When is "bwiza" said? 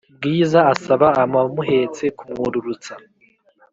0.15-0.59